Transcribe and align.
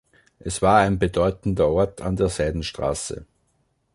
Es 0.39 0.63
war 0.63 0.79
ein 0.79 0.97
bedeutender 0.97 1.67
Ort 1.69 2.01
an 2.01 2.15
der 2.15 2.27
Seidenstraße. 2.29 3.27